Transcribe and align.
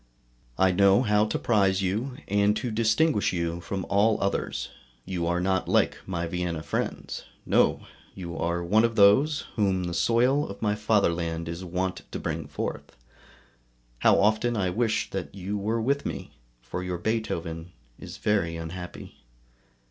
I 0.57 0.71
know 0.71 1.03
how 1.03 1.25
to 1.25 1.37
prize 1.37 1.83
you, 1.83 2.17
and 2.27 2.57
to 2.57 2.71
distinguish 2.71 3.31
you 3.31 3.59
from 3.61 3.85
all 3.87 4.19
others; 4.19 4.69
you 5.05 5.27
are 5.27 5.39
not 5.39 5.67
like 5.69 5.99
my 6.07 6.25
Vienna 6.25 6.63
friends. 6.63 7.25
No! 7.45 7.81
you 8.15 8.35
are 8.35 8.63
one 8.63 8.83
of 8.83 8.95
those 8.95 9.41
whom 9.57 9.83
the 9.83 9.93
soil 9.93 10.49
of 10.49 10.59
my 10.59 10.73
fatherland 10.73 11.47
is 11.47 11.63
wont 11.63 12.01
to 12.11 12.17
bring 12.19 12.47
forth; 12.47 12.95
how 13.99 14.19
often 14.19 14.57
I 14.57 14.71
wish 14.71 15.11
that 15.11 15.35
you 15.35 15.55
were 15.55 15.79
with 15.79 16.03
me, 16.03 16.31
for 16.63 16.81
your 16.81 16.97
Beethoven 16.97 17.71
is 17.99 18.17
very 18.17 18.55
unhappy. 18.57 19.19